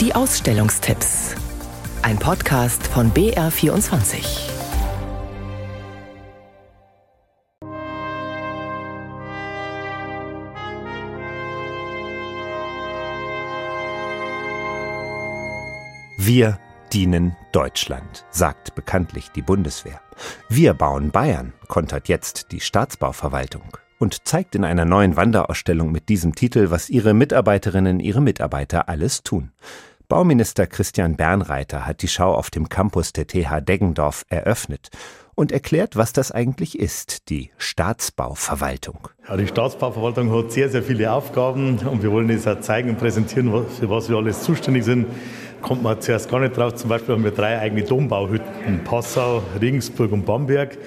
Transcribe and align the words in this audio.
Die 0.00 0.14
Ausstellungstipps. 0.14 1.34
Ein 2.02 2.20
Podcast 2.20 2.86
von 2.86 3.10
BR24. 3.10 4.48
Wir 16.16 16.60
dienen 16.92 17.36
Deutschland, 17.50 18.24
sagt 18.30 18.76
bekanntlich 18.76 19.32
die 19.32 19.42
Bundeswehr. 19.42 20.00
Wir 20.48 20.74
bauen 20.74 21.10
Bayern, 21.10 21.54
kontert 21.66 22.06
jetzt 22.06 22.52
die 22.52 22.60
Staatsbauverwaltung 22.60 23.76
und 23.98 24.26
zeigt 24.26 24.54
in 24.54 24.64
einer 24.64 24.84
neuen 24.84 25.16
Wanderausstellung 25.16 25.92
mit 25.92 26.08
diesem 26.08 26.34
Titel, 26.34 26.70
was 26.70 26.90
ihre 26.90 27.14
Mitarbeiterinnen, 27.14 28.00
ihre 28.00 28.20
Mitarbeiter 28.20 28.88
alles 28.88 29.22
tun. 29.22 29.52
Bauminister 30.08 30.66
Christian 30.66 31.16
Bernreiter 31.16 31.86
hat 31.86 32.02
die 32.02 32.08
Schau 32.08 32.34
auf 32.34 32.50
dem 32.50 32.68
Campus 32.68 33.12
der 33.12 33.26
TH 33.26 33.60
Deggendorf 33.60 34.24
eröffnet 34.28 34.90
und 35.38 35.52
erklärt, 35.52 35.94
was 35.94 36.12
das 36.12 36.32
eigentlich 36.32 36.76
ist, 36.76 37.28
die 37.28 37.50
Staatsbauverwaltung. 37.58 39.06
Ja, 39.28 39.36
die 39.36 39.46
Staatsbauverwaltung 39.46 40.36
hat 40.36 40.50
sehr, 40.50 40.68
sehr 40.68 40.82
viele 40.82 41.12
Aufgaben 41.12 41.78
und 41.78 42.02
wir 42.02 42.10
wollen 42.10 42.28
es 42.30 42.48
auch 42.48 42.58
zeigen 42.58 42.90
und 42.90 42.98
präsentieren, 42.98 43.52
für 43.68 43.88
was 43.88 44.08
wir 44.08 44.16
alles 44.16 44.42
zuständig 44.42 44.84
sind 44.84 45.06
kommt 45.60 45.82
man 45.82 46.00
zuerst 46.00 46.30
gar 46.30 46.40
nicht 46.40 46.56
drauf. 46.56 46.74
Zum 46.74 46.88
Beispiel 46.88 47.14
haben 47.14 47.24
wir 47.24 47.30
drei 47.30 47.58
eigene 47.58 47.82
Dombauhütten, 47.82 48.84
Passau, 48.84 49.42
Regensburg 49.60 50.12
und 50.12 50.24
Bamberg. 50.24 50.78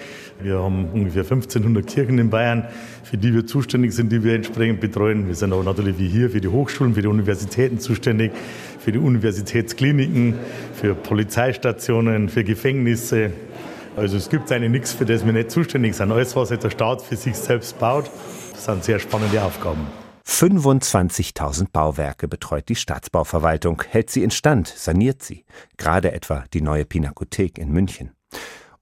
Wir 0.42 0.58
haben 0.58 0.88
ungefähr 0.92 1.22
1500 1.22 1.86
Kirchen 1.86 2.18
in 2.18 2.30
Bayern, 2.30 2.66
für 3.04 3.18
die 3.18 3.34
wir 3.34 3.46
zuständig 3.46 3.94
sind, 3.94 4.12
die 4.12 4.24
wir 4.24 4.34
entsprechend 4.34 4.80
betreuen. 4.80 5.28
Wir 5.28 5.36
sind 5.36 5.54
aber 5.54 5.64
natürlich 5.64 6.00
wie 6.00 6.08
hier 6.08 6.32
für 6.32 6.42
die 6.42 6.48
Hochschulen, 6.48 6.96
für 6.96 7.02
die 7.02 7.08
Universitäten 7.08 7.80
zuständig, 7.80 8.32
für 8.80 8.92
die 8.92 8.98
Universitätskliniken, 8.98 10.36
für 10.74 10.96
Polizeistationen, 10.96 12.30
für 12.30 12.44
Gefängnisse. 12.44 13.32
Also 13.98 14.18
es 14.18 14.30
gibt 14.30 14.52
eigentlich 14.52 14.72
nichts, 14.72 14.94
für 14.94 15.06
das 15.06 15.26
wir 15.26 15.34
nicht 15.34 15.52
zuständig 15.52 15.96
sind. 15.96 16.12
Alles, 16.12 16.36
was 16.36 16.50
der 16.50 16.70
Staat 16.70 17.02
für 17.02 17.18
sich 17.18 17.36
selbst 17.36 17.78
baut, 17.78 18.10
sind 18.56 18.84
sehr 18.84 19.00
spannende 19.00 19.44
Aufgaben. 19.44 19.86
25.000 20.26 21.68
Bauwerke 21.74 22.28
betreut 22.28 22.70
die 22.70 22.76
Staatsbauverwaltung, 22.76 23.84
hält 23.90 24.10
sie 24.10 24.24
instand, 24.24 24.68
saniert 24.68 25.22
sie, 25.22 25.46
gerade 25.78 26.14
etwa 26.14 26.46
die 26.54 26.62
neue 26.62 26.86
Pinakothek 26.86 27.58
in 27.58 27.70
München. 27.70 28.12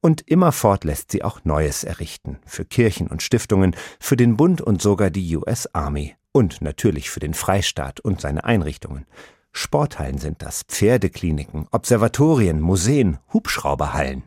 Und 0.02 0.22
immerfort 0.22 0.84
lässt 0.84 1.12
sie 1.12 1.24
auch 1.24 1.44
Neues 1.44 1.84
errichten, 1.84 2.38
für 2.46 2.66
Kirchen 2.66 3.08
und 3.08 3.24
Stiftungen, 3.24 3.76
für 4.00 4.16
den 4.16 4.38
Bund 4.38 4.62
und 4.62 4.82
sogar 4.82 5.10
die 5.10 5.36
US 5.36 5.68
Army 5.74 6.16
und 6.32 6.62
natürlich 6.62 7.10
für 7.10 7.20
den 7.20 7.34
Freistaat 7.34 8.00
und 8.00 8.22
seine 8.22 8.44
Einrichtungen. 8.44 9.06
Sporthallen 9.52 10.20
sind 10.20 10.42
das, 10.42 10.64
Pferdekliniken, 10.68 11.68
Observatorien, 11.72 12.62
Museen, 12.62 13.18
Hubschrauberhallen. 13.34 14.24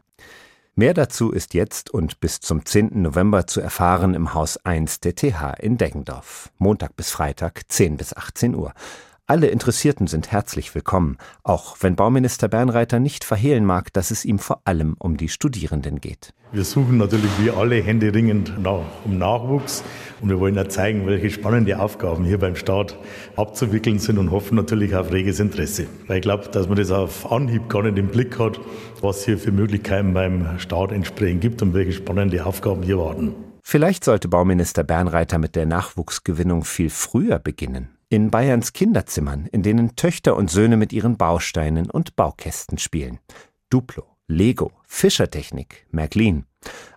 Mehr 0.74 0.94
dazu 0.94 1.32
ist 1.32 1.52
jetzt 1.52 1.90
und 1.90 2.18
bis 2.20 2.40
zum 2.40 2.64
10. 2.64 3.02
November 3.02 3.46
zu 3.46 3.60
erfahren 3.60 4.14
im 4.14 4.32
Haus 4.32 4.56
1 4.64 5.00
der 5.00 5.14
TH 5.14 5.58
in 5.60 5.76
Deggendorf. 5.76 6.50
Montag 6.56 6.96
bis 6.96 7.10
Freitag 7.10 7.60
10 7.68 7.98
bis 7.98 8.16
18 8.16 8.54
Uhr. 8.54 8.72
Alle 9.28 9.46
Interessierten 9.46 10.08
sind 10.08 10.32
herzlich 10.32 10.74
willkommen, 10.74 11.16
auch 11.44 11.76
wenn 11.80 11.94
Bauminister 11.94 12.48
Bernreiter 12.48 12.98
nicht 12.98 13.22
verhehlen 13.22 13.64
mag, 13.64 13.92
dass 13.92 14.10
es 14.10 14.24
ihm 14.24 14.40
vor 14.40 14.62
allem 14.64 14.96
um 14.98 15.16
die 15.16 15.28
Studierenden 15.28 16.00
geht. 16.00 16.34
Wir 16.50 16.64
suchen 16.64 16.98
natürlich 16.98 17.30
wie 17.40 17.50
alle 17.50 17.76
händeringend 17.76 18.60
nach, 18.60 18.82
um 19.04 19.18
Nachwuchs 19.18 19.84
und 20.20 20.28
wir 20.28 20.40
wollen 20.40 20.56
ja 20.56 20.68
zeigen, 20.68 21.06
welche 21.06 21.30
spannende 21.30 21.78
Aufgaben 21.78 22.24
hier 22.24 22.38
beim 22.38 22.56
Staat 22.56 22.98
abzuwickeln 23.36 24.00
sind 24.00 24.18
und 24.18 24.32
hoffen 24.32 24.56
natürlich 24.56 24.96
auf 24.96 25.12
reges 25.12 25.38
Interesse. 25.38 25.86
Weil 26.08 26.16
ich 26.16 26.22
glaube, 26.22 26.48
dass 26.48 26.66
man 26.66 26.76
das 26.76 26.90
auf 26.90 27.30
Anhieb 27.30 27.68
gar 27.68 27.84
nicht 27.84 27.98
im 27.98 28.08
Blick 28.08 28.40
hat, 28.40 28.60
was 29.00 29.24
hier 29.24 29.38
für 29.38 29.52
Möglichkeiten 29.52 30.12
beim 30.14 30.58
Staat 30.58 30.90
entsprechend 30.90 31.42
gibt 31.42 31.62
und 31.62 31.74
welche 31.74 31.92
spannende 31.92 32.44
Aufgaben 32.44 32.82
hier 32.82 32.98
warten. 32.98 33.36
Vielleicht 33.62 34.02
sollte 34.02 34.26
Bauminister 34.26 34.82
Bernreiter 34.82 35.38
mit 35.38 35.54
der 35.54 35.66
Nachwuchsgewinnung 35.66 36.64
viel 36.64 36.90
früher 36.90 37.38
beginnen 37.38 37.91
in 38.12 38.30
Bayerns 38.30 38.74
Kinderzimmern, 38.74 39.46
in 39.46 39.62
denen 39.62 39.96
Töchter 39.96 40.36
und 40.36 40.50
Söhne 40.50 40.76
mit 40.76 40.92
ihren 40.92 41.16
Bausteinen 41.16 41.90
und 41.90 42.14
Baukästen 42.14 42.76
spielen. 42.76 43.20
Duplo, 43.70 44.04
Lego, 44.26 44.70
Fischertechnik, 44.86 45.86
Märklin. 45.90 46.44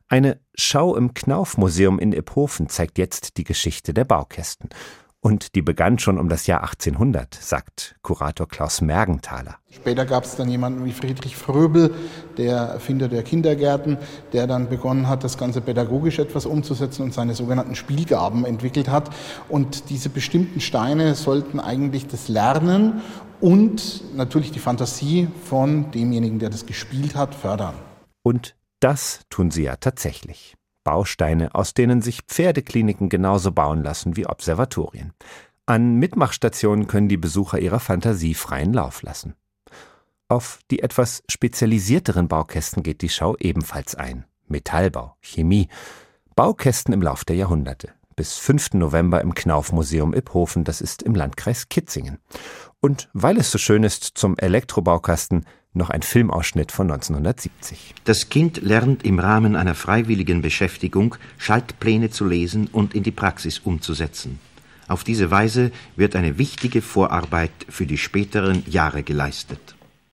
Eine 0.10 0.42
Schau 0.56 0.94
im 0.98 1.14
Knauf-Museum 1.14 2.00
in 2.00 2.12
Iphofen 2.12 2.68
zeigt 2.68 2.98
jetzt 2.98 3.38
die 3.38 3.46
Geschichte 3.46 3.94
der 3.94 4.04
Baukästen. 4.04 4.68
Und 5.26 5.56
die 5.56 5.64
begann 5.64 5.98
schon 5.98 6.20
um 6.20 6.30
das 6.30 6.46
Jahr 6.46 6.62
1800, 6.62 7.34
sagt 7.34 7.96
Kurator 8.04 8.48
Klaus 8.48 8.82
Mergenthaler. 8.82 9.56
Später 9.72 10.06
gab 10.06 10.24
es 10.24 10.36
dann 10.36 10.48
jemanden 10.48 10.86
wie 10.86 10.92
Friedrich 10.92 11.36
Fröbel, 11.36 11.96
der 12.38 12.58
Erfinder 12.58 13.08
der 13.08 13.24
Kindergärten, 13.24 13.98
der 14.34 14.46
dann 14.46 14.70
begonnen 14.70 15.10
hat, 15.10 15.24
das 15.24 15.40
Ganze 15.40 15.62
pädagogisch 15.62 16.20
etwas 16.20 16.46
umzusetzen 16.46 17.02
und 17.02 17.12
seine 17.12 17.34
sogenannten 17.34 17.74
Spielgaben 17.74 18.46
entwickelt 18.46 18.88
hat. 18.88 19.10
Und 19.50 19.90
diese 19.90 20.10
bestimmten 20.10 20.62
Steine 20.62 21.16
sollten 21.16 21.60
eigentlich 21.60 22.06
das 22.06 22.28
Lernen 22.28 23.02
und 23.42 24.04
natürlich 24.16 24.52
die 24.52 24.60
Fantasie 24.60 25.28
von 25.46 25.90
demjenigen, 25.90 26.38
der 26.38 26.52
das 26.52 26.68
gespielt 26.68 27.16
hat, 27.16 27.34
fördern. 27.34 27.74
Und 28.22 28.56
das 28.80 29.22
tun 29.32 29.50
sie 29.50 29.64
ja 29.64 29.76
tatsächlich. 29.78 30.56
Bausteine, 30.86 31.54
aus 31.54 31.74
denen 31.74 32.02
sich 32.02 32.22
Pferdekliniken 32.22 33.10
genauso 33.10 33.52
bauen 33.52 33.84
lassen 33.84 34.16
wie 34.16 34.26
Observatorien. 34.26 35.12
An 35.66 35.96
Mitmachstationen 35.96 36.88
können 36.88 37.10
die 37.10 37.18
Besucher 37.18 37.60
ihrer 37.60 37.82
Fantasie 37.82 38.36
freien 38.36 38.72
Lauf 38.72 39.02
lassen. 39.02 39.36
Auf 40.30 40.60
die 40.72 40.82
etwas 40.82 41.24
spezialisierteren 41.28 42.30
Baukästen 42.30 42.84
geht 42.84 43.02
die 43.02 43.10
Schau 43.10 43.36
ebenfalls 43.38 43.96
ein. 43.96 44.26
Metallbau, 44.48 45.18
Chemie, 45.22 45.68
Baukästen 46.36 46.94
im 46.94 47.02
Lauf 47.02 47.26
der 47.26 47.36
Jahrhunderte. 47.36 47.95
Bis 48.18 48.38
5. 48.38 48.76
November 48.76 49.20
im 49.20 49.36
Knaufmuseum 49.36 50.14
Iphofen, 50.14 50.64
das 50.64 50.80
ist 50.80 51.04
im 51.04 51.16
Landkreis 51.16 51.68
Kitzingen. 51.68 52.20
Und 52.80 53.10
weil 53.12 53.38
es 53.38 53.52
so 53.52 53.58
schön 53.58 53.84
ist, 53.84 54.04
zum 54.04 54.38
Elektrobaukasten 54.38 55.46
noch 55.74 55.90
ein 55.90 56.02
Filmausschnitt 56.02 56.72
von 56.72 56.90
1970. 56.90 57.94
Das 58.06 58.30
Kind 58.30 58.62
lernt 58.62 59.04
im 59.04 59.20
Rahmen 59.20 59.58
einer 59.58 59.76
freiwilligen 59.76 60.42
Beschäftigung, 60.42 61.16
Schaltpläne 61.38 62.10
zu 62.10 62.26
lesen 62.26 62.68
und 62.72 62.96
in 62.96 63.04
die 63.04 63.12
Praxis 63.12 63.60
umzusetzen. 63.60 64.40
Auf 64.88 65.04
diese 65.04 65.30
Weise 65.30 65.72
wird 65.98 66.16
eine 66.16 66.38
wichtige 66.38 66.82
Vorarbeit 66.82 67.52
für 67.68 67.86
die 67.86 67.98
späteren 67.98 68.64
Jahre 68.66 69.04
geleistet. 69.04 69.75